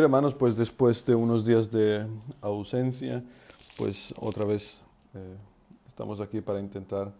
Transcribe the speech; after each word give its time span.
Bien, 0.00 0.06
hermanos, 0.06 0.32
pues 0.32 0.56
después 0.56 1.04
de 1.04 1.14
unos 1.14 1.44
días 1.44 1.70
de 1.70 2.06
ausencia, 2.40 3.22
pues 3.76 4.14
otra 4.18 4.46
vez 4.46 4.80
eh, 5.12 5.36
estamos 5.86 6.22
aquí 6.22 6.40
para 6.40 6.58
intentar 6.58 7.12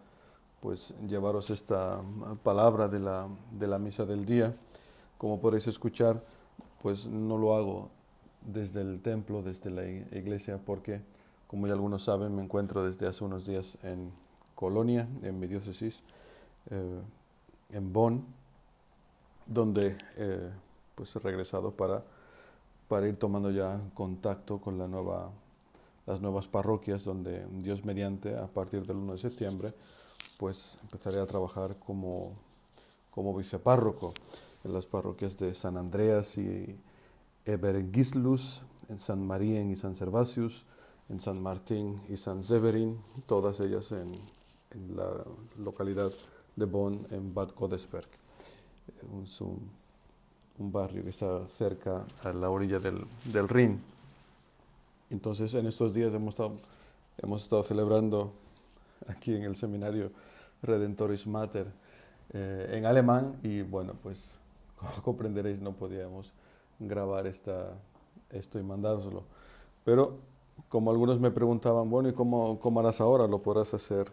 pues 0.59 0.91
llevaros 1.07 1.51
esta 1.51 2.01
palabra 2.41 2.87
de 2.87 2.97
la, 2.97 3.27
de 3.51 3.67
la 3.67 3.77
misa 3.77 4.03
del 4.03 4.25
día. 4.25 4.55
Como 5.19 5.39
podéis 5.39 5.67
escuchar, 5.67 6.23
pues 6.81 7.05
no 7.05 7.37
lo 7.37 7.55
hago 7.55 7.91
desde 8.41 8.81
el 8.81 8.99
templo, 8.99 9.43
desde 9.43 9.69
la 9.69 9.87
iglesia, 9.87 10.57
porque, 10.57 11.01
como 11.45 11.67
ya 11.67 11.73
algunos 11.73 12.05
saben, 12.05 12.35
me 12.35 12.41
encuentro 12.41 12.83
desde 12.83 13.05
hace 13.05 13.23
unos 13.23 13.45
días 13.45 13.77
en 13.83 14.11
Colonia, 14.55 15.07
en 15.21 15.39
mi 15.39 15.45
diócesis, 15.45 16.01
eh, 16.71 16.99
en 17.73 17.93
Bonn, 17.93 18.25
donde 19.45 19.95
eh, 20.17 20.49
pues 20.95 21.15
he 21.15 21.19
regresado 21.19 21.69
para 21.69 22.03
para 22.91 23.07
ir 23.07 23.15
tomando 23.15 23.51
ya 23.51 23.79
contacto 23.93 24.59
con 24.59 24.77
la 24.77 24.85
nueva, 24.85 25.31
las 26.05 26.19
nuevas 26.19 26.49
parroquias 26.49 27.05
donde 27.05 27.47
Dios 27.61 27.85
mediante, 27.85 28.35
a 28.35 28.47
partir 28.47 28.85
del 28.85 28.97
1 28.97 29.13
de 29.13 29.17
septiembre, 29.17 29.73
pues 30.37 30.77
empezaré 30.81 31.21
a 31.21 31.25
trabajar 31.25 31.77
como, 31.79 32.33
como 33.09 33.33
vicepárroco 33.33 34.13
en 34.65 34.73
las 34.73 34.87
parroquias 34.87 35.37
de 35.37 35.53
San 35.53 35.77
Andreas 35.77 36.37
y 36.37 36.75
Ebergislus, 37.45 38.63
en 38.89 38.99
San 38.99 39.25
María 39.25 39.61
y 39.63 39.77
San 39.77 39.95
Servasius, 39.95 40.65
en 41.07 41.21
San 41.21 41.41
Martín 41.41 42.01
y 42.09 42.17
San 42.17 42.43
Severin, 42.43 42.99
todas 43.25 43.61
ellas 43.61 43.93
en, 43.93 44.11
en 44.71 44.97
la 44.97 45.23
localidad 45.57 46.11
de 46.57 46.65
Bonn, 46.65 47.07
en 47.11 47.33
Bad 47.33 47.51
Godesberg. 47.55 48.09
Un, 49.09 49.25
un 50.57 50.71
barrio 50.71 51.03
que 51.03 51.09
está 51.09 51.47
cerca 51.47 52.05
a 52.23 52.33
la 52.33 52.49
orilla 52.49 52.79
del, 52.79 53.05
del 53.25 53.47
Rin. 53.47 53.81
Entonces, 55.09 55.53
en 55.53 55.67
estos 55.67 55.93
días 55.93 56.13
hemos 56.13 56.33
estado, 56.33 56.53
hemos 57.17 57.43
estado 57.43 57.63
celebrando 57.63 58.31
aquí 59.07 59.35
en 59.35 59.43
el 59.43 59.55
seminario 59.55 60.11
Redentoris 60.61 61.27
Mater 61.27 61.67
eh, 62.33 62.69
en 62.73 62.85
alemán 62.85 63.39
y 63.43 63.61
bueno, 63.61 63.93
pues 64.01 64.35
como 64.75 64.91
comprenderéis 65.03 65.59
no 65.59 65.73
podíamos 65.73 66.31
grabar 66.79 67.27
esta, 67.27 67.73
esto 68.29 68.59
y 68.59 68.63
mandárselo. 68.63 69.23
Pero 69.83 70.17
como 70.69 70.91
algunos 70.91 71.19
me 71.19 71.31
preguntaban, 71.31 71.89
bueno, 71.89 72.09
¿y 72.09 72.13
cómo, 72.13 72.59
cómo 72.59 72.79
harás 72.79 73.01
ahora? 73.01 73.27
¿Lo 73.27 73.39
podrás 73.39 73.73
hacer? 73.73 74.07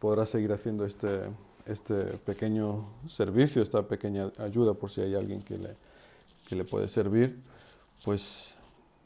¿Podrás 0.00 0.30
seguir 0.30 0.52
haciendo 0.52 0.84
este, 0.84 1.28
este 1.66 2.04
pequeño 2.18 2.84
servicio, 3.08 3.62
esta 3.62 3.82
pequeña 3.82 4.30
ayuda 4.38 4.74
por 4.74 4.90
si 4.90 5.00
hay 5.00 5.14
alguien 5.14 5.42
que 5.42 5.58
le, 5.58 5.76
que 6.46 6.56
le 6.56 6.64
puede 6.64 6.88
servir, 6.88 7.40
pues 8.04 8.56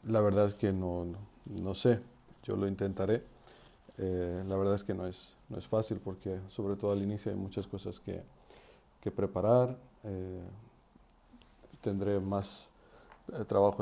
la 0.03 0.21
verdad 0.21 0.47
es 0.47 0.55
que 0.55 0.71
no, 0.71 1.05
no, 1.45 1.75
sé, 1.75 1.99
yo 2.43 2.55
lo 2.55 2.67
intentaré. 2.67 3.23
Eh, 3.97 4.43
la 4.47 4.55
verdad 4.55 4.75
es 4.75 4.83
que 4.83 4.93
no 4.93 5.07
es, 5.07 5.35
no 5.49 5.57
es 5.57 5.67
fácil 5.67 5.99
porque 6.03 6.39
sobre 6.47 6.75
todo 6.75 6.93
al 6.93 7.01
inicio 7.01 7.31
hay 7.31 7.37
muchas 7.37 7.67
cosas 7.67 7.99
que, 7.99 8.23
que 9.01 9.11
preparar, 9.11 9.77
eh, 10.03 10.41
tendré 11.81 12.19
más 12.19 12.69
eh, 13.33 13.43
trabajo 13.45 13.77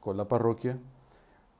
con 0.00 0.16
la 0.16 0.24
parroquia, 0.28 0.78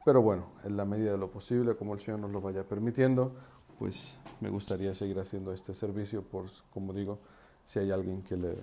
pero 0.04 0.20
bueno, 0.20 0.44
en 0.64 0.76
la 0.76 0.84
medida 0.84 1.12
de 1.12 1.18
lo 1.18 1.30
posible, 1.30 1.76
como 1.76 1.94
el 1.94 2.00
Señor 2.00 2.20
nos 2.20 2.30
lo 2.30 2.40
vaya 2.40 2.62
permitiendo, 2.62 3.32
pues 3.78 4.16
me 4.40 4.50
gustaría 4.50 4.94
seguir 4.94 5.18
haciendo 5.18 5.52
este 5.52 5.74
servicio 5.74 6.22
por, 6.22 6.46
como 6.72 6.92
digo, 6.92 7.18
si 7.66 7.78
hay 7.78 7.90
alguien 7.90 8.22
que 8.22 8.36
le, 8.36 8.54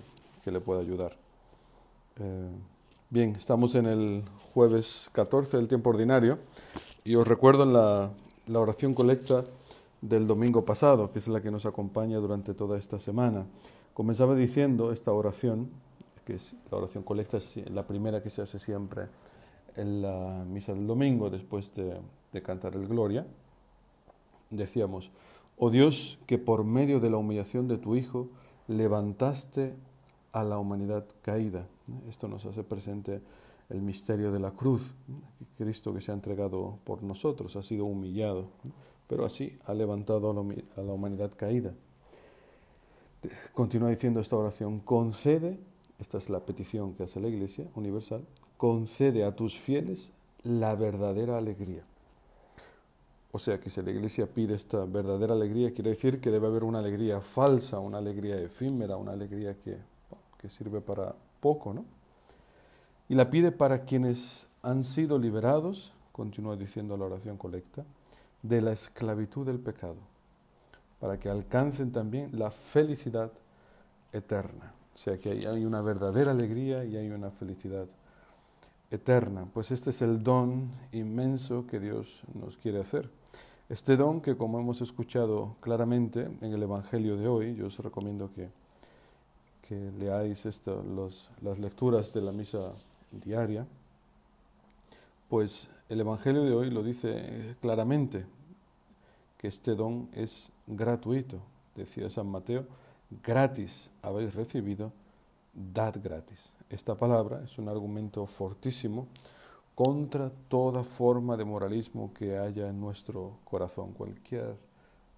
que 0.44 0.50
le 0.50 0.60
pueda 0.60 0.80
ayudar. 0.80 1.16
Eh, 2.18 2.50
bien, 3.10 3.34
estamos 3.36 3.74
en 3.74 3.86
el 3.86 4.24
jueves 4.52 5.10
14 5.12 5.56
del 5.56 5.68
tiempo 5.68 5.90
ordinario 5.90 6.38
y 7.04 7.14
os 7.14 7.26
recuerdo 7.26 7.64
la, 7.64 8.10
oración 8.58 8.94
colecta 8.94 9.44
del 10.00 10.26
domingo 10.26 10.64
pasado, 10.64 11.12
que 11.12 11.18
es 11.18 11.28
la 11.28 11.40
que 11.40 11.50
nos 11.50 11.64
acompaña 11.64 12.18
durante 12.18 12.54
toda 12.54 12.78
esta 12.78 12.98
semana. 12.98 13.46
Comenzaba 13.94 14.34
diciendo 14.34 14.92
esta 14.92 15.12
oración, 15.12 15.70
que 16.24 16.34
es 16.34 16.54
la 16.70 16.78
oración 16.78 17.02
colecta 17.02 17.38
es 17.38 17.56
la 17.70 17.86
primera 17.86 18.22
que 18.22 18.30
se 18.30 18.42
hace 18.42 18.58
siempre 18.58 19.06
en 19.76 20.02
la 20.02 20.44
misa 20.46 20.74
del 20.74 20.86
domingo 20.86 21.30
después 21.30 21.72
de, 21.74 21.98
de 22.32 22.42
cantar 22.42 22.74
el 22.74 22.86
Gloria 22.86 23.26
decíamos, 24.52 25.10
oh 25.58 25.70
Dios, 25.70 26.18
que 26.26 26.38
por 26.38 26.64
medio 26.64 27.00
de 27.00 27.10
la 27.10 27.16
humillación 27.16 27.66
de 27.66 27.78
tu 27.78 27.96
Hijo 27.96 28.28
levantaste 28.68 29.74
a 30.32 30.44
la 30.44 30.58
humanidad 30.58 31.04
caída. 31.22 31.66
Esto 32.08 32.28
nos 32.28 32.46
hace 32.46 32.62
presente 32.62 33.20
el 33.68 33.82
misterio 33.82 34.32
de 34.32 34.40
la 34.40 34.52
cruz. 34.52 34.94
Cristo 35.58 35.92
que 35.92 36.00
se 36.00 36.10
ha 36.10 36.14
entregado 36.14 36.78
por 36.84 37.02
nosotros 37.02 37.56
ha 37.56 37.62
sido 37.62 37.84
humillado, 37.84 38.46
pero 39.08 39.24
así 39.24 39.58
ha 39.66 39.74
levantado 39.74 40.30
a 40.30 40.82
la 40.82 40.92
humanidad 40.92 41.32
caída. 41.36 41.74
Continúa 43.54 43.90
diciendo 43.90 44.20
esta 44.20 44.36
oración, 44.36 44.80
concede, 44.80 45.58
esta 45.98 46.18
es 46.18 46.28
la 46.28 46.40
petición 46.40 46.94
que 46.94 47.04
hace 47.04 47.20
la 47.20 47.28
Iglesia 47.28 47.66
Universal, 47.74 48.24
concede 48.56 49.24
a 49.24 49.36
tus 49.36 49.58
fieles 49.58 50.12
la 50.42 50.74
verdadera 50.74 51.38
alegría. 51.38 51.82
O 53.34 53.38
sea 53.38 53.58
que 53.58 53.70
si 53.70 53.80
la 53.80 53.90
iglesia 53.90 54.26
pide 54.26 54.54
esta 54.54 54.84
verdadera 54.84 55.32
alegría, 55.32 55.72
quiere 55.72 55.90
decir 55.90 56.20
que 56.20 56.30
debe 56.30 56.46
haber 56.46 56.64
una 56.64 56.80
alegría 56.80 57.22
falsa, 57.22 57.78
una 57.78 57.96
alegría 57.96 58.36
efímera, 58.36 58.96
una 58.96 59.12
alegría 59.12 59.54
que, 59.54 59.78
que 60.38 60.50
sirve 60.50 60.82
para 60.82 61.14
poco, 61.40 61.72
¿no? 61.72 61.86
Y 63.08 63.14
la 63.14 63.30
pide 63.30 63.50
para 63.50 63.84
quienes 63.84 64.48
han 64.62 64.84
sido 64.84 65.18
liberados, 65.18 65.94
continúa 66.12 66.56
diciendo 66.56 66.96
la 66.98 67.06
oración 67.06 67.38
colecta, 67.38 67.84
de 68.42 68.60
la 68.60 68.72
esclavitud 68.72 69.46
del 69.46 69.58
pecado, 69.58 69.96
para 71.00 71.18
que 71.18 71.30
alcancen 71.30 71.90
también 71.90 72.38
la 72.38 72.50
felicidad 72.50 73.32
eterna. 74.12 74.74
O 74.94 74.98
sea 74.98 75.16
que 75.16 75.30
hay 75.30 75.64
una 75.64 75.80
verdadera 75.80 76.32
alegría 76.32 76.84
y 76.84 76.96
hay 76.96 77.10
una 77.10 77.30
felicidad 77.30 77.86
eterna. 78.92 79.46
Pues 79.52 79.70
este 79.70 79.90
es 79.90 80.02
el 80.02 80.22
don 80.22 80.70
inmenso 80.92 81.66
que 81.66 81.80
Dios 81.80 82.22
nos 82.34 82.56
quiere 82.56 82.80
hacer. 82.80 83.08
Este 83.68 83.96
don 83.96 84.20
que, 84.20 84.36
como 84.36 84.60
hemos 84.60 84.82
escuchado 84.82 85.56
claramente 85.60 86.28
en 86.40 86.52
el 86.52 86.62
Evangelio 86.62 87.16
de 87.16 87.26
hoy, 87.26 87.54
yo 87.54 87.66
os 87.66 87.78
recomiendo 87.78 88.30
que, 88.34 88.50
que 89.66 89.90
leáis 89.98 90.46
las 91.40 91.58
lecturas 91.58 92.12
de 92.12 92.20
la 92.20 92.32
misa 92.32 92.70
diaria, 93.10 93.66
pues 95.28 95.70
el 95.88 96.00
Evangelio 96.00 96.42
de 96.44 96.54
hoy 96.54 96.70
lo 96.70 96.82
dice 96.82 97.56
claramente, 97.60 98.26
que 99.38 99.48
este 99.48 99.74
don 99.74 100.08
es 100.12 100.52
gratuito. 100.66 101.40
Decía 101.74 102.10
San 102.10 102.26
Mateo, 102.26 102.66
gratis 103.24 103.90
habéis 104.02 104.34
recibido, 104.34 104.92
dad 105.54 105.96
gratis. 106.02 106.52
Esta 106.72 106.94
palabra 106.94 107.42
es 107.44 107.58
un 107.58 107.68
argumento 107.68 108.24
fortísimo 108.24 109.06
contra 109.74 110.30
toda 110.48 110.82
forma 110.82 111.36
de 111.36 111.44
moralismo 111.44 112.14
que 112.14 112.38
haya 112.38 112.70
en 112.70 112.80
nuestro 112.80 113.40
corazón, 113.44 113.92
cualquier 113.92 114.56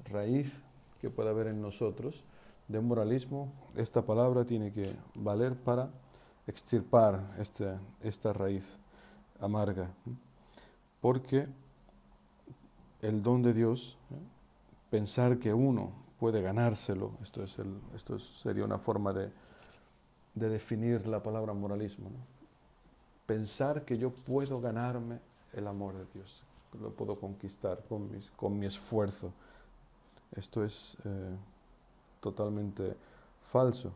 raíz 0.04 0.52
que 1.00 1.10
pueda 1.10 1.30
haber 1.30 1.46
en 1.46 1.62
nosotros 1.62 2.24
de 2.66 2.80
moralismo, 2.80 3.52
esta 3.76 4.02
palabra 4.02 4.44
tiene 4.44 4.72
que 4.72 4.96
valer 5.14 5.54
para 5.54 5.90
extirpar 6.48 7.36
esta, 7.38 7.80
esta 8.02 8.32
raíz 8.32 8.76
amarga, 9.38 9.90
porque 11.00 11.46
el 13.00 13.22
don 13.22 13.42
de 13.42 13.52
Dios, 13.52 13.96
pensar 14.90 15.38
que 15.38 15.54
uno 15.54 15.92
puede 16.18 16.42
ganárselo, 16.42 17.12
esto, 17.22 17.44
es 17.44 17.56
esto 17.94 18.18
sería 18.18 18.64
una 18.64 18.78
forma 18.78 19.12
de, 19.12 19.30
de 20.34 20.48
definir 20.48 21.06
la 21.06 21.22
palabra 21.22 21.52
moralismo. 21.52 22.10
pensar 23.26 23.84
que 23.84 23.96
yo 23.96 24.10
puedo 24.10 24.60
ganarme 24.60 25.18
el 25.54 25.66
amor 25.66 25.94
de 25.94 26.04
Dios, 26.12 26.42
lo 26.80 26.90
puedo 26.90 27.14
conquistar 27.14 27.82
con, 27.88 28.10
con 28.36 28.58
mi 28.58 28.66
esfuerzo. 28.66 29.32
Esto 30.36 30.64
es 30.64 30.96
eh, 31.04 31.36
totalmente 32.20 32.94
falso. 33.40 33.92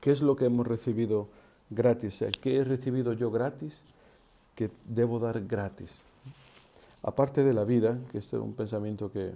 ¿Qué 0.00 0.10
es 0.10 0.20
lo 0.20 0.36
que 0.36 0.46
hemos 0.46 0.66
recibido 0.66 1.28
gratis? 1.70 2.24
¿Qué 2.40 2.58
he 2.58 2.64
recibido 2.64 3.12
yo 3.12 3.30
gratis 3.30 3.82
que 4.54 4.70
debo 4.86 5.18
dar 5.18 5.40
gratis? 5.46 6.02
Aparte 7.02 7.44
de 7.44 7.54
la 7.54 7.64
vida, 7.64 7.98
que 8.10 8.18
este 8.18 8.36
es 8.36 8.42
un 8.42 8.54
pensamiento 8.54 9.10
que 9.10 9.32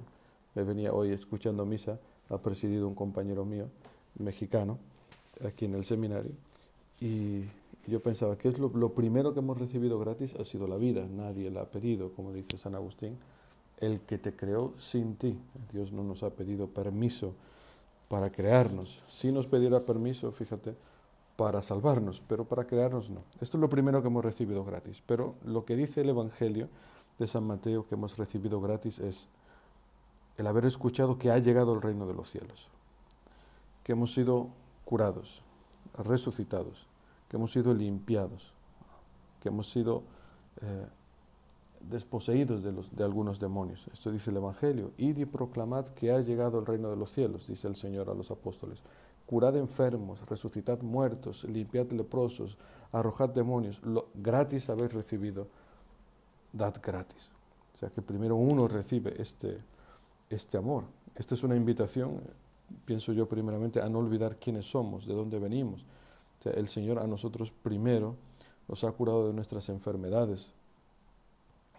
me 0.55 0.63
venía 0.65 0.93
hoy 0.93 1.13
escuchando 1.13 1.65
misa, 1.65 1.99
ha 2.29 2.39
presidido 2.39 2.89
un 2.89 2.95
compañero 2.95 3.45
mío, 3.45 3.69
mexicano, 4.19 4.79
aquí 5.47 5.65
en 5.65 5.75
el 5.75 5.85
seminario, 5.85 6.33
y 7.01 7.45
yo 7.87 8.01
pensaba 8.01 8.37
que 8.37 8.49
es 8.49 8.59
lo, 8.59 8.71
primero 8.91 9.33
que 9.35 9.41
hemos 9.41 9.59
recibido 9.59 9.99
gratis 9.99 10.37
ha 10.37 10.45
sido 10.45 10.69
la 10.69 10.77
vida, 10.77 11.05
nadie 11.07 11.51
la 11.51 11.63
ha 11.63 11.67
pedido, 11.67 12.13
como 12.13 12.33
dice 12.33 12.57
San 12.59 12.75
Agustín, 12.75 13.19
el 13.81 14.01
que 14.01 14.19
te 14.19 14.35
creó 14.37 14.73
sin 14.79 15.17
ti. 15.17 15.37
Dios 15.73 15.91
no 15.91 16.05
nos 16.05 16.23
ha 16.23 16.31
pedido 16.31 16.69
permiso 16.69 17.35
para 18.09 18.31
crearnos. 18.31 19.01
Si 19.09 19.33
nos 19.33 19.49
pidiera 19.49 19.81
permiso, 19.81 20.31
fíjate, 20.31 20.75
para 21.37 21.61
salvarnos, 21.61 22.23
pero 22.29 22.45
para 22.45 22.65
crearnos 22.65 23.11
no. 23.11 23.23
Esto 23.41 23.57
es 23.57 23.61
lo 23.61 23.69
primero 23.69 24.01
que 24.01 24.09
hemos 24.09 24.25
recibido 24.25 24.65
gratis. 24.65 25.03
Pero 25.05 25.35
lo 25.45 25.65
que 25.65 25.75
dice 25.75 26.03
el 26.03 26.11
Evangelio 26.11 26.69
de 27.19 27.27
San 27.27 27.45
Mateo 27.45 27.89
que 27.89 27.97
hemos 27.97 28.17
recibido 28.17 28.61
gratis 28.61 29.01
es 29.01 29.27
el 30.39 30.47
haber 30.47 30.67
escuchado 30.67 31.19
que 31.19 31.33
ha 31.33 31.39
llegado 31.39 31.75
el 31.75 31.83
reino 31.83 32.07
de 32.07 32.15
los 32.15 32.31
cielos, 32.31 32.69
que 33.83 33.93
hemos 33.93 34.15
sido 34.15 34.49
curados, 34.93 35.41
resucitados, 36.05 36.87
que 37.31 37.39
hemos 37.39 37.51
sido 37.51 37.73
limpiados, 37.73 38.53
que 39.41 39.49
hemos 39.49 39.71
sido 39.71 40.03
eh, 40.61 40.87
desposeídos 41.89 42.63
de, 42.63 43.03
algunos 43.03 43.41
demonios. 43.41 43.89
Esto 43.91 44.11
dice 44.11 44.29
el 44.29 44.37
Evangelio. 44.37 44.93
Id 44.99 45.17
y 45.17 45.25
proclamad 45.25 45.87
que 45.89 46.13
ha 46.13 46.21
llegado 46.21 46.59
el 46.59 46.67
reino 46.67 46.91
de 46.91 46.97
los 46.97 47.11
cielos, 47.11 47.47
dice 47.47 47.69
el 47.69 47.77
Señor 47.77 48.11
a 48.11 48.15
los 48.15 48.31
apóstoles. 48.31 48.83
Curad 49.25 49.57
enfermos, 49.57 50.21
resucitad 50.27 50.83
muertos, 50.83 51.45
limpiad 51.45 51.91
leprosos, 51.93 52.59
arrojad 52.93 53.31
demonios. 53.31 53.81
Lo 53.83 54.09
gratis 54.13 54.69
habéis 54.69 54.93
recibido, 54.93 55.47
dad 56.53 56.75
gratis. 56.83 57.33
O 57.75 57.79
sea 57.79 57.89
que 57.89 58.03
primero 58.03 58.37
uno 58.37 58.69
recibe 58.69 59.15
este, 59.23 59.59
este 60.29 60.59
amor. 60.59 60.85
Esta 61.15 61.35
es 61.35 61.43
una 61.45 61.57
invitación, 61.57 62.21
pienso 62.85 63.13
yo 63.13 63.29
primeramente, 63.29 63.81
a 63.81 63.89
no 63.89 63.99
olvidar 63.99 64.37
quiénes 64.37 64.67
somos, 64.67 65.07
de 65.07 65.15
dónde 65.15 65.39
venimos. 65.39 65.85
El 66.45 66.69
Señor 66.69 66.99
a 66.99 67.07
nosotros 67.07 67.53
primero 67.53 68.17
nos 68.69 68.85
ha 68.85 68.93
curado 68.93 69.29
de 69.29 69.33
nuestras 69.33 69.69
enfermedades, 69.69 70.53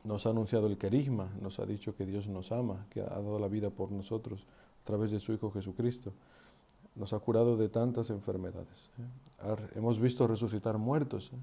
nos 0.03 0.25
ha 0.25 0.29
anunciado 0.29 0.67
el 0.67 0.77
querigma, 0.77 1.29
nos 1.41 1.59
ha 1.59 1.65
dicho 1.65 1.95
que 1.95 2.05
Dios 2.05 2.27
nos 2.27 2.51
ama, 2.51 2.85
que 2.89 3.01
ha 3.01 3.05
dado 3.05 3.39
la 3.39 3.47
vida 3.47 3.69
por 3.69 3.91
nosotros 3.91 4.45
a 4.81 4.85
través 4.85 5.11
de 5.11 5.19
su 5.19 5.33
Hijo 5.33 5.51
Jesucristo. 5.51 6.11
Nos 6.95 7.13
ha 7.13 7.19
curado 7.19 7.57
de 7.57 7.69
tantas 7.69 8.09
enfermedades. 8.09 8.89
¿eh? 8.99 9.55
Hemos 9.75 9.99
visto 9.99 10.27
resucitar 10.27 10.77
muertos, 10.77 11.31
¿eh? 11.33 11.37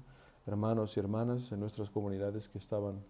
hermanos 0.47 0.95
y 0.95 0.99
hermanas 0.99 1.51
en 1.51 1.59
nuestras 1.59 1.89
comunidades 1.89 2.47
que 2.47 2.57
estaban, 2.57 3.03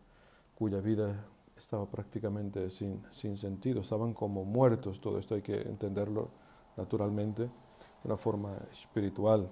cuya 0.56 0.80
vida 0.80 1.26
estaba 1.62 1.86
prácticamente 1.86 2.69
sin, 2.69 3.04
sin 3.12 3.38
sentido, 3.38 3.81
estaban 3.81 4.13
como 4.13 4.44
muertos. 4.44 5.00
Todo 5.00 5.19
esto 5.19 5.36
hay 5.36 5.42
que 5.42 5.62
entenderlo 5.62 6.30
naturalmente 6.75 7.44
de 7.44 7.52
una 8.06 8.18
forma 8.18 8.58
espiritual. 8.72 9.50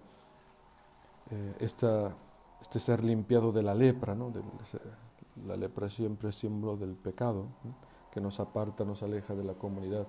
Eh, 1.29 1.55
esta, 1.59 2.15
este 2.59 2.79
ser 2.79 3.05
limpiado 3.05 3.51
de 3.51 3.61
la 3.61 3.75
lepra, 3.75 4.15
¿no? 4.15 4.31
de, 4.31 4.41
la 5.45 5.55
lepra 5.55 5.87
siempre 5.87 6.31
símbolo 6.31 6.75
del 6.75 6.95
pecado, 6.95 7.45
que 8.11 8.19
nos 8.19 8.39
aparta, 8.39 8.83
nos 8.83 9.03
aleja 9.03 9.35
de 9.35 9.43
la 9.43 9.53
comunidad. 9.53 10.07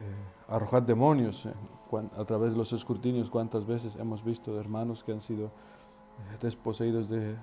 Eh, 0.00 0.04
arrojar 0.48 0.86
demonios, 0.86 1.46
eh, 1.46 1.52
a 2.16 2.24
través 2.24 2.52
de 2.52 2.56
los 2.56 2.72
escrutinios, 2.72 3.28
cuántas 3.28 3.66
veces 3.66 3.96
hemos 3.96 4.24
visto 4.24 4.58
hermanos 4.58 5.02
que 5.02 5.12
han 5.12 5.20
sido 5.20 5.50
desposeídos 6.40 7.08
de, 7.08 7.36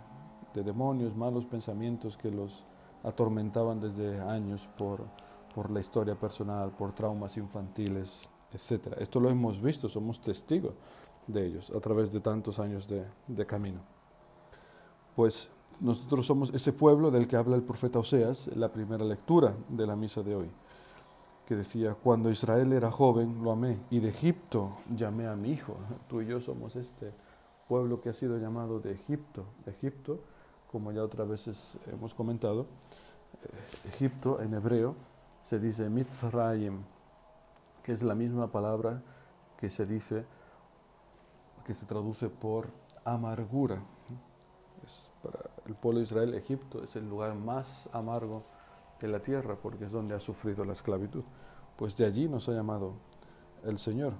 demonios, 0.53 1.15
malos 1.15 1.45
pensamientos 1.45 2.17
que 2.17 2.31
los 2.31 2.65
atormentaban 3.03 3.79
desde 3.79 4.19
años 4.19 4.69
por, 4.77 5.01
por 5.53 5.69
la 5.69 5.79
historia 5.79 6.15
personal, 6.15 6.71
por 6.71 6.93
traumas 6.93 7.37
infantiles, 7.37 8.29
etc. 8.51 8.95
Esto 8.99 9.19
lo 9.19 9.29
hemos 9.29 9.61
visto, 9.61 9.89
somos 9.89 10.21
testigos 10.21 10.73
de 11.27 11.45
ellos 11.45 11.71
a 11.75 11.79
través 11.79 12.11
de 12.11 12.19
tantos 12.19 12.59
años 12.59 12.87
de, 12.87 13.05
de 13.27 13.45
camino. 13.45 13.79
Pues 15.15 15.49
nosotros 15.81 16.25
somos 16.25 16.53
ese 16.53 16.73
pueblo 16.73 17.11
del 17.11 17.27
que 17.27 17.35
habla 17.35 17.55
el 17.55 17.63
profeta 17.63 17.99
Oseas 17.99 18.47
en 18.47 18.59
la 18.59 18.71
primera 18.71 19.05
lectura 19.05 19.55
de 19.69 19.85
la 19.85 19.95
misa 19.95 20.23
de 20.23 20.35
hoy, 20.35 20.49
que 21.45 21.55
decía, 21.55 21.95
cuando 21.95 22.31
Israel 22.31 22.73
era 22.73 22.91
joven 22.91 23.43
lo 23.43 23.51
amé 23.51 23.79
y 23.89 23.99
de 23.99 24.09
Egipto 24.09 24.77
llamé 24.95 25.27
a 25.27 25.35
mi 25.35 25.51
hijo. 25.51 25.77
Tú 26.07 26.21
y 26.21 26.27
yo 26.27 26.39
somos 26.39 26.75
este 26.75 27.13
pueblo 27.67 28.01
que 28.01 28.09
ha 28.09 28.13
sido 28.13 28.37
llamado 28.37 28.79
de 28.79 28.93
Egipto. 28.93 29.45
Egipto, 29.65 30.19
como 30.71 30.91
ya 30.91 31.03
otras 31.03 31.27
veces 31.27 31.77
hemos 31.91 32.13
comentado, 32.13 32.67
eh, 33.43 33.89
Egipto 33.89 34.41
en 34.41 34.53
hebreo 34.53 34.95
se 35.43 35.59
dice 35.59 35.89
Mitzrayim, 35.89 36.83
que 37.83 37.93
es 37.93 38.03
la 38.03 38.15
misma 38.15 38.51
palabra 38.51 39.01
que 39.57 39.69
se 39.69 39.85
dice, 39.85 40.25
que 41.65 41.73
se 41.73 41.85
traduce 41.85 42.29
por 42.29 42.67
amargura 43.05 43.81
para 45.21 45.39
el 45.65 45.75
pueblo 45.75 45.99
de 45.99 46.05
Israel, 46.05 46.33
Egipto 46.33 46.83
es 46.83 46.95
el 46.95 47.09
lugar 47.09 47.35
más 47.35 47.89
amargo 47.91 48.43
de 48.99 49.07
la 49.07 49.19
tierra 49.19 49.57
porque 49.61 49.85
es 49.85 49.91
donde 49.91 50.15
ha 50.15 50.19
sufrido 50.19 50.63
la 50.65 50.73
esclavitud. 50.73 51.23
Pues 51.75 51.95
de 51.97 52.05
allí 52.05 52.27
nos 52.27 52.47
ha 52.49 52.53
llamado 52.53 52.93
el 53.63 53.77
Señor, 53.79 54.13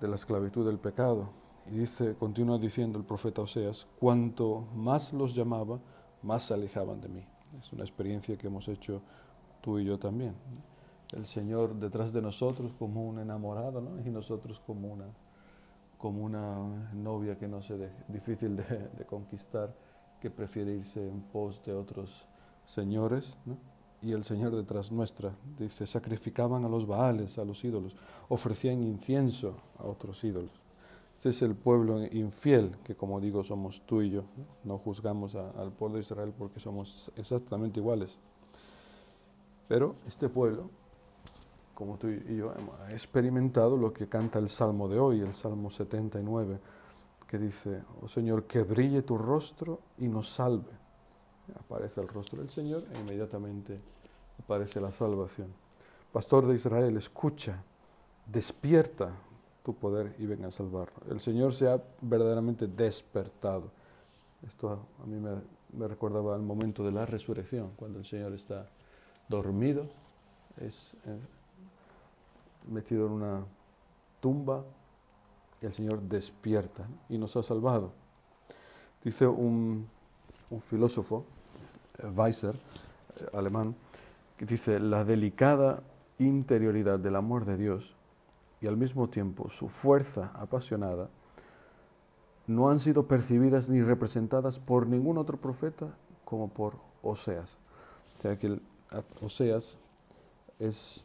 de 0.00 0.08
la 0.08 0.16
esclavitud 0.16 0.66
del 0.66 0.78
pecado. 0.78 1.28
Y 1.70 1.78
dice, 1.78 2.14
continúa 2.14 2.58
diciendo 2.58 2.98
el 2.98 3.04
profeta 3.04 3.42
Oseas, 3.42 3.86
cuanto 3.98 4.66
más 4.74 5.12
los 5.12 5.34
llamaba, 5.34 5.80
más 6.22 6.44
se 6.44 6.54
alejaban 6.54 7.00
de 7.00 7.08
mí. 7.08 7.24
Es 7.58 7.72
una 7.72 7.84
experiencia 7.84 8.36
que 8.36 8.46
hemos 8.46 8.68
hecho 8.68 9.02
tú 9.60 9.78
y 9.78 9.84
yo 9.84 9.98
también. 9.98 10.34
El 11.12 11.26
Señor 11.26 11.74
detrás 11.74 12.12
de 12.12 12.20
nosotros 12.20 12.72
como 12.78 13.06
un 13.06 13.18
enamorado, 13.18 13.80
¿no? 13.80 14.00
y 14.04 14.10
nosotros 14.10 14.60
como 14.60 14.92
una 14.92 15.06
como 16.04 16.22
una 16.22 16.92
novia 16.92 17.38
que 17.38 17.48
no 17.48 17.62
se 17.62 17.90
difícil 18.08 18.56
de, 18.56 19.06
conquistar, 19.06 19.74
que 20.20 20.30
prefiere 20.30 20.74
irse 20.74 21.00
en 21.00 21.22
pos 21.22 21.62
de 21.64 21.72
otros 21.72 22.26
señores, 22.66 23.38
y 24.02 24.12
el 24.12 24.22
Señor 24.22 24.54
detrás 24.54 24.92
nuestra, 24.92 25.34
dice, 25.56 25.86
sacrificaban 25.86 26.62
a 26.66 26.68
los 26.68 26.86
baales, 26.86 27.38
a 27.38 27.44
los 27.46 27.64
ídolos, 27.64 27.96
ofrecían 28.28 28.82
incienso 28.82 29.56
a 29.78 29.84
otros 29.84 30.22
ídolos. 30.24 30.50
Este 31.24 31.30
es 31.30 31.40
el 31.40 31.56
pueblo 31.56 32.04
infiel, 32.04 32.76
que 32.84 32.94
como 32.96 33.18
digo 33.18 33.42
somos 33.42 33.80
tú 33.86 34.02
y 34.02 34.10
yo, 34.10 34.24
no, 34.62 34.76
juzgamos 34.76 35.34
al 35.34 35.72
pueblo 35.72 35.96
de 35.96 36.02
Israel 36.02 36.34
porque 36.36 36.60
somos 36.60 37.10
exactamente 37.16 37.80
iguales. 37.80 38.18
Pero 39.66 39.94
este 40.06 40.28
pueblo 40.28 40.68
como 41.72 41.96
tú 41.96 42.08
y 42.08 42.36
yo 42.36 42.52
hemos 42.52 42.92
experimentado 42.92 43.74
lo 43.78 43.90
que 43.90 44.06
canta 44.06 44.38
el 44.38 44.50
Salmo 44.50 44.86
de 44.86 44.98
hoy, 44.98 45.22
el 45.22 45.34
Salmo 45.34 45.70
79, 45.70 46.58
que 47.26 47.38
dice, 47.38 47.82
oh 48.02 48.06
Señor, 48.06 48.44
que 48.44 48.62
brille 48.62 49.00
tu 49.00 49.16
rostro 49.16 49.80
y 49.96 50.08
nos 50.08 50.28
salve. 50.28 50.72
Aparece 51.58 52.02
el 52.02 52.08
rostro 52.08 52.40
del 52.40 52.50
Señor 52.50 52.82
e 52.92 53.00
inmediatamente 53.00 53.80
aparece 54.42 54.78
la 54.78 54.92
salvación. 54.92 55.54
Pastor 56.12 56.46
de 56.46 56.54
Israel, 56.54 56.94
escucha, 56.98 57.64
despierta 58.26 59.10
tu 59.64 59.74
poder 59.74 60.14
y 60.18 60.26
ven 60.26 60.44
a 60.44 60.50
salvarnos. 60.50 61.00
El 61.08 61.20
Señor 61.20 61.54
se 61.54 61.68
ha 61.68 61.82
verdaderamente 62.02 62.66
despertado. 62.66 63.70
Esto 64.46 64.86
a 65.02 65.06
mí 65.06 65.18
me, 65.18 65.88
recordaba 65.88 66.36
el 66.36 66.42
momento 66.42 66.84
de 66.84 66.92
la 66.92 67.06
resurrección, 67.06 67.70
cuando 67.74 67.98
el 67.98 68.04
Señor 68.04 68.34
está 68.34 68.68
dormido, 69.28 69.86
es, 70.58 70.94
eh, 71.06 71.18
metido 72.70 73.06
en 73.06 73.12
una 73.12 73.44
tumba 74.20 74.64
y 75.60 75.66
el 75.66 75.72
Señor 75.72 76.02
despierta 76.02 76.86
y 77.08 77.16
nos 77.16 77.34
ha 77.36 77.42
salvado. 77.42 77.92
Dice 79.02 79.26
un, 79.26 79.88
filósofo, 80.68 81.24
Weiser, 82.14 82.54
eh, 82.54 83.26
alemán, 83.32 83.74
que 84.36 84.44
dice, 84.44 84.78
la 84.78 85.04
delicada 85.04 85.82
interioridad 86.18 86.98
del 86.98 87.16
amor 87.16 87.46
de 87.46 87.56
Dios 87.56 87.96
y 88.64 88.66
al 88.66 88.78
mismo 88.78 89.10
tiempo 89.10 89.50
su 89.50 89.68
fuerza 89.68 90.30
apasionada 90.34 91.10
no 92.46 92.70
han 92.70 92.78
sido 92.78 93.06
percibidas 93.06 93.68
ni 93.68 93.82
representadas 93.82 94.58
por 94.58 94.86
ningún 94.86 95.18
otro 95.18 95.36
profeta 95.36 95.94
como 96.24 96.48
por 96.48 96.76
Oseas. 97.02 97.58
O 98.18 98.22
sea 98.22 98.38
que 98.38 98.58
Oseas 99.20 99.76
es 100.58 101.04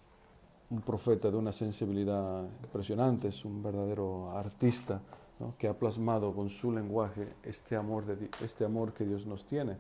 un 0.70 0.82
profeta 0.82 1.30
de 1.30 1.36
una 1.36 1.52
sensibilidad 1.52 2.46
impresionante, 2.64 3.28
es 3.28 3.44
un 3.44 3.62
verdadero 3.62 4.32
artista 4.38 5.02
que 5.58 5.68
ha 5.68 5.78
plasmado 5.78 6.34
con 6.34 6.50
su 6.50 6.72
lenguaje 6.72 7.34
este 7.44 7.76
amor, 7.76 8.06
de, 8.06 8.30
este 8.42 8.64
amor 8.64 8.94
que 8.94 9.04
Dios 9.04 9.26
nos 9.26 9.46
tiene. 9.46 9.76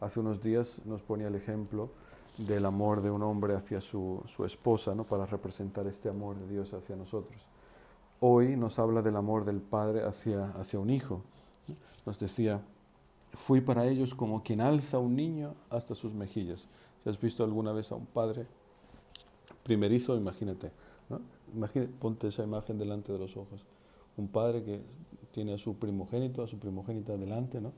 Hace 0.00 0.20
unos 0.20 0.40
días 0.40 0.80
nos 0.84 1.02
ponía 1.02 1.26
el 1.26 1.34
ejemplo 1.34 1.90
del 2.38 2.66
amor 2.66 3.02
de 3.02 3.10
un 3.10 3.22
hombre 3.22 3.54
hacia 3.54 3.80
su, 3.80 4.22
su 4.26 4.44
esposa, 4.44 4.94
¿no? 4.94 5.04
para 5.04 5.26
representar 5.26 5.86
este 5.86 6.08
amor 6.08 6.36
de 6.36 6.46
Dios 6.48 6.74
hacia 6.74 6.96
nosotros. 6.96 7.40
Hoy 8.20 8.56
nos 8.56 8.78
habla 8.78 9.02
del 9.02 9.16
amor 9.16 9.44
del 9.44 9.60
Padre 9.60 10.04
hacia, 10.04 10.50
hacia 10.52 10.78
un 10.78 10.90
hijo. 10.90 11.22
Nos 12.04 12.18
decía, 12.18 12.62
fui 13.32 13.60
para 13.60 13.86
ellos 13.86 14.14
como 14.14 14.42
quien 14.42 14.60
alza 14.60 14.98
un 14.98 15.16
niño 15.16 15.54
hasta 15.70 15.94
sus 15.94 16.14
mejillas. 16.14 16.68
Si 17.02 17.10
has 17.10 17.20
visto 17.20 17.44
alguna 17.44 17.72
vez 17.72 17.92
a 17.92 17.94
un 17.94 18.06
padre 18.06 18.46
primerizo, 19.62 20.16
imagínate, 20.16 20.72
¿no? 21.08 21.20
ponte 22.00 22.28
esa 22.28 22.42
imagen 22.42 22.78
delante 22.78 23.12
de 23.12 23.18
los 23.18 23.36
ojos. 23.36 23.64
Un 24.16 24.28
padre 24.28 24.64
que 24.64 24.80
tiene 25.32 25.52
a 25.52 25.58
su 25.58 25.76
primogénito, 25.76 26.42
a 26.42 26.46
su 26.46 26.58
primogénita 26.58 27.16
delante, 27.16 27.60
¿no? 27.60 27.72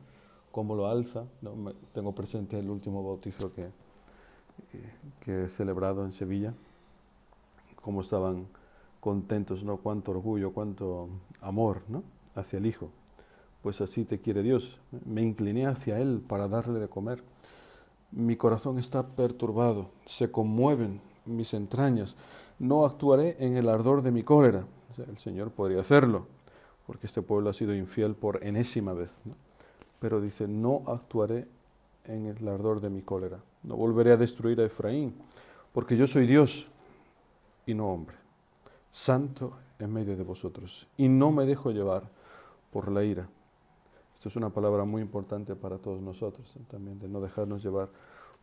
Cómo 0.52 0.74
lo 0.74 0.86
alza. 0.86 1.26
tengo 1.92 2.14
presente 2.14 2.58
el 2.58 2.70
último 2.70 3.02
bautizo 3.02 3.52
que, 3.52 3.68
que 5.20 5.44
he 5.44 5.48
celebrado 5.48 6.04
en 6.04 6.12
Sevilla, 6.12 6.54
cómo 7.82 8.00
estaban 8.00 8.46
contentos, 9.00 9.62
¿no? 9.64 9.78
Cuánto 9.78 10.10
orgullo, 10.12 10.52
cuánto 10.52 11.08
amor, 11.40 11.82
¿no? 11.88 12.02
hacia 12.38 12.58
el 12.58 12.66
Hijo. 12.66 12.90
Pues 13.62 13.80
así 13.80 14.04
te 14.04 14.20
quiere 14.20 14.42
Dios. 14.42 14.80
Me 15.04 15.22
incliné 15.22 15.66
hacia 15.66 15.98
Él 15.98 16.22
para 16.26 16.48
darle 16.48 16.78
de 16.78 16.88
comer. 16.88 17.22
Mi 18.10 18.36
corazón 18.36 18.78
está 18.78 19.06
perturbado, 19.06 19.90
se 20.04 20.30
conmueven 20.30 21.00
mis 21.26 21.52
entrañas. 21.52 22.16
No 22.58 22.86
actuaré 22.86 23.36
en 23.40 23.56
el 23.56 23.68
ardor 23.68 24.02
de 24.02 24.10
mi 24.10 24.22
cólera. 24.22 24.64
el 24.96 25.18
Señor 25.18 25.50
podría 25.50 25.80
hacerlo, 25.80 26.26
porque 26.86 27.06
este 27.06 27.20
pueblo 27.20 27.50
ha 27.50 27.52
sido 27.52 27.74
infiel 27.74 28.14
por 28.14 28.42
enésima 28.44 28.94
vez. 28.94 29.10
Pero 30.00 30.20
dice, 30.20 30.48
no 30.48 30.84
actuaré 30.86 31.46
en 32.04 32.26
el 32.26 32.48
ardor 32.48 32.80
de 32.80 32.88
mi 32.88 33.02
cólera. 33.02 33.40
No 33.62 33.76
volveré 33.76 34.12
a 34.12 34.16
destruir 34.16 34.60
a 34.60 34.64
Efraín, 34.64 35.14
porque 35.72 35.96
yo 35.96 36.06
soy 36.06 36.26
Dios 36.26 36.68
y 37.66 37.74
no 37.74 37.88
hombre, 37.88 38.16
santo 38.90 39.52
en 39.78 39.92
medio 39.92 40.16
de 40.16 40.24
vosotros, 40.24 40.88
y 40.96 41.08
no 41.08 41.30
me 41.30 41.44
dejo 41.44 41.70
llevar 41.70 42.04
por 42.72 42.90
la 42.90 43.04
ira. 43.04 43.28
Esto 44.14 44.28
es 44.28 44.36
una 44.36 44.50
palabra 44.50 44.84
muy 44.84 45.02
importante 45.02 45.54
para 45.54 45.78
todos 45.78 46.00
nosotros, 46.00 46.52
también 46.70 46.98
de 46.98 47.08
no 47.08 47.20
dejarnos 47.20 47.62
llevar 47.62 47.88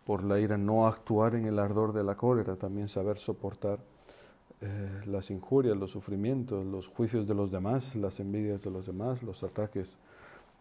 por 0.05 0.23
la 0.23 0.39
ira, 0.39 0.57
no 0.57 0.87
actuar 0.87 1.35
en 1.35 1.45
el 1.45 1.59
ardor 1.59 1.91
de 1.91 2.03
la 2.03 2.15
cólera, 2.15 2.55
también 2.55 2.87
saber 2.87 3.17
soportar 3.17 3.79
eh, 4.61 5.01
las 5.05 5.31
injurias, 5.31 5.75
los 5.75 5.91
sufrimientos, 5.91 6.65
los 6.65 6.87
juicios 6.87 7.27
de 7.27 7.33
los 7.33 7.51
demás, 7.51 7.95
las 7.95 8.19
envidias 8.19 8.63
de 8.63 8.71
los 8.71 8.85
demás, 8.85 9.21
los 9.21 9.43
ataques 9.43 9.97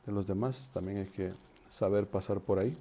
de 0.04 0.12
los 0.12 0.26
demás, 0.26 0.70
también 0.73 0.99
hay 0.99 1.06
que 1.06 1.32
saber 1.68 2.06
pasar 2.06 2.40
por 2.40 2.58
ahí. 2.58 2.76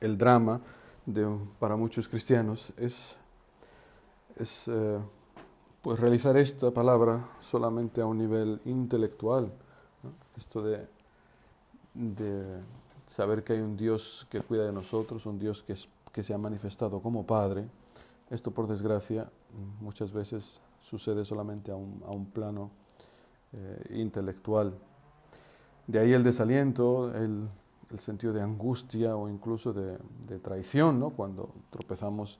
El 0.00 0.18
drama 0.18 0.60
de, 1.06 1.26
para 1.58 1.76
muchos 1.76 2.08
cristianos 2.08 2.72
es, 2.76 3.16
es 4.36 4.68
eh, 4.68 4.98
pues 5.82 5.98
realizar 5.98 6.36
esta 6.36 6.70
palabra 6.70 7.24
solamente 7.40 8.00
a 8.00 8.06
un 8.06 8.18
nivel 8.18 8.60
intelectual, 8.64 9.52
esto 10.36 10.62
de, 10.62 10.86
de, 11.94 12.60
saber 13.06 13.44
que 13.44 13.54
hay 13.54 13.60
un 13.60 13.76
Dios 13.76 14.26
que 14.28 14.40
cuida 14.40 14.66
de 14.66 14.72
nosotros, 14.72 15.24
un 15.26 15.38
Dios 15.38 15.62
que, 15.62 15.74
que 16.12 16.22
se 16.22 16.34
ha 16.34 16.38
manifestado 16.38 17.00
como 17.00 17.24
Padre, 17.24 17.66
esto 18.30 18.50
por 18.50 18.66
desgracia 18.66 19.30
muchas 19.80 20.12
veces 20.12 20.60
sucede 20.80 21.24
solamente 21.24 21.70
a 21.70 21.76
un, 21.76 22.02
a 22.06 22.10
un 22.10 22.26
plano 22.26 22.70
eh, 23.52 23.96
intelectual. 23.96 24.74
De 25.86 26.00
ahí 26.00 26.12
el 26.12 26.24
desaliento, 26.24 27.14
el, 27.14 27.48
el, 27.90 28.00
sentido 28.00 28.32
de 28.32 28.42
angustia 28.42 29.16
o 29.16 29.28
incluso 29.28 29.72
de, 29.72 30.38
traición, 30.40 30.98
¿no? 31.00 31.10
cuando 31.10 31.52
tropezamos 31.70 32.38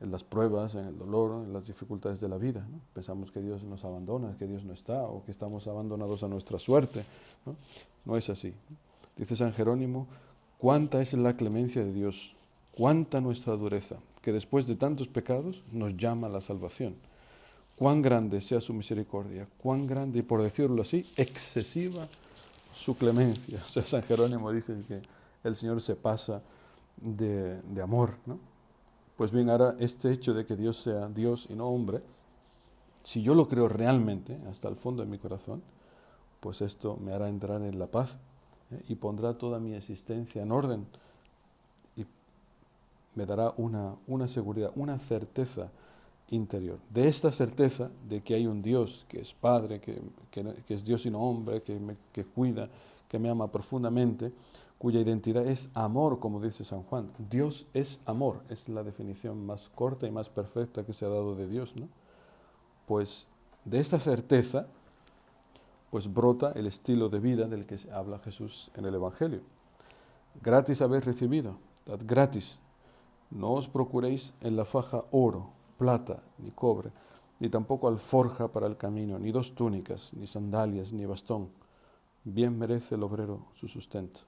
en 0.00 0.10
las 0.10 0.24
pruebas, 0.24 0.74
en 0.74 0.86
el 0.86 0.98
dolor, 0.98 1.44
en 1.44 1.52
las 1.52 1.66
dificultades 1.66 2.20
de 2.20 2.28
la 2.28 2.36
vida. 2.36 2.66
Pensamos 2.92 3.30
que 3.30 3.40
Dios 3.40 3.62
nos 3.64 3.84
abandona, 3.84 4.36
que 4.38 4.46
Dios 4.46 4.64
no 4.64 4.72
está 4.72 5.02
o 5.02 5.24
que 5.24 5.30
estamos 5.30 5.66
abandonados 5.66 6.22
a 6.22 6.28
nuestra 6.28 6.58
suerte. 6.58 7.04
No, 7.44 7.56
no 8.04 8.16
es 8.16 8.28
así. 8.28 8.54
Dice 9.16 9.36
San 9.36 9.52
Jerónimo, 9.52 10.06
cuánta 10.58 11.00
es 11.00 11.14
la 11.14 11.36
clemencia 11.36 11.84
de 11.84 11.92
Dios, 11.92 12.34
cuánta 12.72 13.20
nuestra 13.20 13.56
dureza, 13.56 13.96
que 14.20 14.32
después 14.32 14.66
de 14.66 14.76
tantos 14.76 15.08
pecados 15.08 15.62
nos 15.72 15.96
llama 15.96 16.26
a 16.26 16.30
la 16.30 16.40
salvación. 16.40 16.96
Cuán 17.76 18.00
grande 18.00 18.40
sea 18.40 18.60
su 18.60 18.72
misericordia, 18.72 19.48
cuán 19.58 19.86
grande, 19.86 20.20
y 20.20 20.22
por 20.22 20.42
decirlo 20.42 20.82
así, 20.82 21.04
excesiva 21.16 22.06
su 22.76 22.96
clemencia. 22.96 23.60
O 23.64 23.68
sea, 23.68 23.84
San 23.84 24.02
Jerónimo 24.02 24.50
dice 24.52 24.74
que 24.86 25.02
el 25.44 25.56
Señor 25.56 25.80
se 25.80 25.96
pasa 25.96 26.42
de, 26.96 27.60
de 27.62 27.82
amor, 27.82 28.14
¿no? 28.26 28.38
Pues 29.16 29.30
bien, 29.30 29.48
ahora 29.48 29.74
este 29.78 30.12
hecho 30.12 30.34
de 30.34 30.44
que 30.44 30.56
Dios 30.56 30.76
sea 30.76 31.08
Dios 31.08 31.46
y 31.48 31.54
no 31.54 31.68
hombre, 31.68 32.02
si 33.02 33.22
yo 33.22 33.34
lo 33.34 33.48
creo 33.48 33.68
realmente, 33.68 34.38
hasta 34.50 34.68
el 34.68 34.76
fondo 34.76 35.02
de 35.02 35.08
mi 35.08 35.18
corazón, 35.18 35.62
pues 36.40 36.60
esto 36.60 36.96
me 36.96 37.12
hará 37.12 37.28
entrar 37.28 37.62
en 37.62 37.78
la 37.78 37.86
paz 37.86 38.18
¿eh? 38.72 38.82
y 38.88 38.96
pondrá 38.96 39.38
toda 39.38 39.58
mi 39.58 39.74
existencia 39.74 40.42
en 40.42 40.52
orden 40.52 40.86
y 41.96 42.04
me 43.14 43.24
dará 43.24 43.54
una, 43.56 43.94
una 44.06 44.28
seguridad, 44.28 44.70
una 44.74 44.98
certeza 44.98 45.70
interior. 46.30 46.78
De 46.90 47.06
esta 47.08 47.30
certeza 47.30 47.90
de 48.08 48.22
que 48.22 48.34
hay 48.34 48.46
un 48.46 48.62
Dios 48.62 49.04
que 49.08 49.20
es 49.20 49.32
Padre, 49.32 49.80
que, 49.80 50.00
que, 50.30 50.74
es 50.74 50.84
Dios 50.84 51.06
y 51.06 51.10
no 51.10 51.20
hombre, 51.20 51.62
que 51.62 51.78
me 51.78 51.96
que 52.12 52.24
cuida, 52.24 52.68
que 53.08 53.18
me 53.18 53.28
ama 53.28 53.50
profundamente, 53.50 54.32
cuya 54.78 55.00
identidad 55.00 55.46
es 55.46 55.70
amor, 55.74 56.18
como 56.18 56.40
dice 56.40 56.64
San 56.64 56.82
Juan. 56.82 57.10
Dios 57.30 57.66
es 57.72 58.00
amor, 58.04 58.42
es 58.48 58.68
la 58.68 58.82
definición 58.82 59.46
más 59.46 59.70
corta 59.74 60.06
y 60.06 60.10
más 60.10 60.28
perfecta 60.28 60.84
que 60.84 60.92
se 60.92 61.04
ha 61.04 61.08
dado 61.08 61.34
de 61.34 61.46
Dios. 61.46 61.74
¿no? 61.76 61.88
Pues 62.86 63.26
de 63.64 63.80
esta 63.80 63.98
certeza, 63.98 64.66
pues 65.90 66.12
brota 66.12 66.52
el 66.52 66.66
estilo 66.66 67.08
de 67.08 67.20
vida 67.20 67.46
del 67.46 67.66
que 67.66 67.78
habla 67.90 68.18
Jesús 68.18 68.70
en 68.74 68.84
el 68.84 68.94
Evangelio. 68.94 69.40
Gratis 70.42 70.82
habéis 70.82 71.04
recibido, 71.04 71.56
dad 71.86 72.00
gratis. 72.04 72.58
No 73.30 73.52
os 73.52 73.68
procuréis 73.68 74.34
en 74.42 74.56
la 74.56 74.64
faja 74.64 75.04
oro, 75.10 75.48
plata, 75.78 76.22
ni 76.38 76.50
cobre, 76.50 76.90
ni 77.40 77.48
tampoco 77.48 77.88
alforja 77.88 78.48
para 78.48 78.66
el 78.66 78.76
camino, 78.76 79.18
ni 79.18 79.32
dos 79.32 79.54
túnicas, 79.54 80.14
ni 80.14 80.26
sandalias, 80.26 80.92
ni 80.92 81.06
bastón. 81.06 81.48
Bien 82.24 82.58
merece 82.58 82.94
el 82.94 83.02
obrero 83.02 83.46
su 83.54 83.68
sustento 83.68 84.20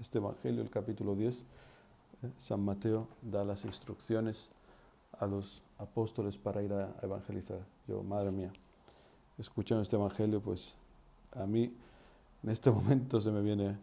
este 0.00 0.18
Evangelio, 0.18 0.62
el 0.62 0.70
capítulo 0.70 1.14
10, 1.14 1.40
eh, 1.40 2.30
San 2.38 2.64
Mateo 2.64 3.08
da 3.22 3.44
las 3.44 3.64
instrucciones 3.64 4.50
a 5.18 5.26
los 5.26 5.62
apóstoles 5.78 6.36
para 6.36 6.62
ir 6.62 6.72
a 6.72 6.94
evangelizar. 7.02 7.60
Yo, 7.86 8.02
madre 8.02 8.30
mía, 8.30 8.52
escuchando 9.38 9.82
este 9.82 9.96
Evangelio, 9.96 10.40
pues 10.40 10.74
a 11.32 11.46
mí 11.46 11.74
en 12.42 12.50
este 12.50 12.70
momento 12.72 13.20
se 13.20 13.30
me 13.30 13.40
viene 13.40 13.78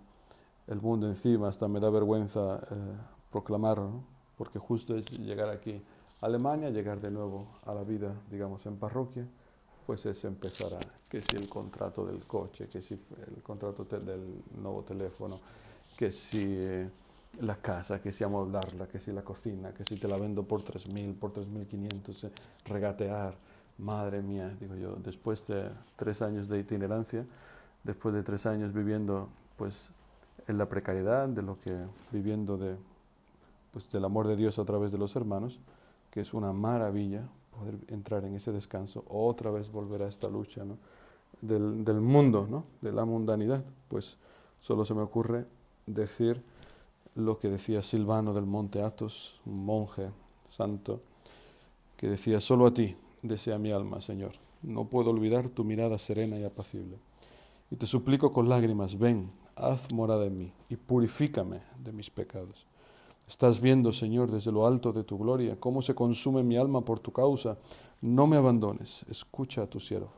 el 0.67 0.81
mundo 0.81 1.07
encima, 1.07 1.47
hasta 1.47 1.67
me 1.67 1.79
da 1.79 1.89
vergüenza 1.89 2.57
eh, 2.57 2.97
proclamarlo, 3.31 4.03
porque 4.37 4.59
justo 4.59 4.95
es 4.95 5.19
llegar 5.19 5.49
aquí 5.49 5.81
Alemania, 6.21 6.69
llegar 6.69 7.01
de 7.01 7.09
nuevo 7.09 7.47
a 7.65 7.73
la 7.73 7.83
vida, 7.83 8.13
digamos, 8.29 8.65
en 8.67 8.77
parroquia, 8.77 9.25
pues 9.85 10.05
es 10.05 10.23
empezar 10.23 10.73
a, 10.75 10.79
que 11.09 11.19
si 11.19 11.35
el 11.35 11.49
contrato 11.49 12.05
del 12.05 12.23
coche, 12.25 12.67
que 12.67 12.81
si 12.81 12.93
el 12.93 13.41
contrato 13.41 13.83
del 13.85 14.43
nuevo 14.61 14.83
teléfono, 14.83 15.39
que 15.97 16.11
si 16.11 16.45
eh, 16.47 16.89
la 17.39 17.55
casa, 17.55 18.01
que 18.01 18.11
si 18.11 18.23
amoblarla, 18.23 18.87
que 18.87 18.99
si 18.99 19.11
la 19.11 19.23
cocina, 19.23 19.73
que 19.73 19.83
si 19.83 19.97
te 19.97 20.07
la 20.07 20.17
vendo 20.17 20.43
por 20.43 20.63
3.000, 20.63 21.15
por 21.17 21.33
3.500, 21.33 22.23
eh, 22.25 22.31
regatear. 22.65 23.35
Madre 23.77 24.21
mía, 24.21 24.55
digo 24.59 24.75
yo, 24.75 24.95
después 24.97 25.47
de 25.47 25.71
tres 25.95 26.21
años 26.21 26.47
de 26.47 26.59
itinerancia, 26.59 27.25
después 27.83 28.13
de 28.13 28.21
tres 28.21 28.45
años 28.45 28.73
viviendo 28.73 29.29
pues 29.57 29.89
en 30.47 30.59
la 30.59 30.67
precariedad, 30.67 31.27
de 31.27 31.41
lo 31.41 31.59
que 31.59 31.75
viviendo 32.11 32.57
de 32.57 32.75
pues 33.71 33.89
del 33.89 34.05
amor 34.05 34.27
de 34.27 34.35
Dios 34.35 34.59
a 34.59 34.65
través 34.65 34.91
de 34.91 34.99
los 34.99 35.15
hermanos, 35.15 35.59
que 36.11 36.21
es 36.21 36.33
una 36.33 36.53
maravilla 36.53 37.27
poder 37.57 37.77
entrar 37.87 38.25
en 38.25 38.35
ese 38.35 38.51
descanso, 38.51 39.03
otra 39.07 39.49
vez 39.49 39.71
volver 39.71 40.03
a 40.03 40.07
esta 40.07 40.27
lucha 40.27 40.63
del 41.41 42.01
mundo, 42.01 42.47
¿no? 42.49 42.63
de 42.81 42.91
la 42.91 43.05
mundanidad, 43.05 43.63
pues 43.87 44.17
solo 44.59 44.85
se 44.85 44.93
me 44.93 45.01
ocurre 45.01 45.45
decir 45.87 46.43
lo 47.15 47.39
que 47.39 47.49
decía 47.49 47.81
Silvano 47.81 48.33
del 48.33 48.45
Monte 48.45 48.81
Athos, 48.81 49.39
un 49.45 49.65
monje 49.65 50.09
santo, 50.47 51.01
que 51.97 52.07
decía, 52.07 52.39
solo 52.39 52.67
a 52.67 52.73
ti 52.73 52.95
desea 53.21 53.57
mi 53.57 53.71
alma, 53.71 54.01
Señor. 54.01 54.33
No 54.63 54.85
puedo 54.85 55.09
olvidar 55.09 55.49
tu 55.49 55.63
mirada 55.63 55.97
serena 55.97 56.37
y 56.37 56.43
apacible. 56.43 56.97
Y 57.69 57.75
te 57.75 57.85
suplico 57.85 58.31
con 58.31 58.49
lágrimas, 58.49 58.97
ven, 58.97 59.31
haz 59.55 59.91
morada 59.91 60.25
en 60.25 60.37
mí 60.37 60.53
y 60.69 60.75
purifícame 60.75 61.61
de 61.83 61.91
mis 61.91 62.09
pecados. 62.09 62.65
Estás 63.27 63.61
viendo, 63.61 63.91
Señor, 63.91 64.29
desde 64.29 64.51
lo 64.51 64.67
alto 64.67 64.91
de 64.91 65.03
tu 65.03 65.17
gloria, 65.17 65.59
cómo 65.59 65.81
se 65.81 65.95
consume 65.95 66.43
mi 66.43 66.57
alma 66.57 66.81
por 66.81 66.99
tu 66.99 67.11
causa. 67.11 67.57
No 68.01 68.27
me 68.27 68.37
abandones, 68.37 69.05
escucha 69.09 69.63
a 69.63 69.67
tu 69.67 69.79
siervo. 69.79 70.11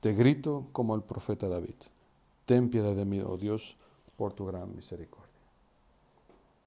Te 0.00 0.12
grito 0.12 0.66
como 0.72 0.94
el 0.94 1.02
profeta 1.02 1.48
David. 1.48 1.74
Ten 2.46 2.70
piedad 2.70 2.94
de 2.94 3.04
mí, 3.04 3.20
oh 3.20 3.36
Dios, 3.36 3.76
por 4.16 4.32
tu 4.32 4.46
gran 4.46 4.74
misericordia. 4.74 5.27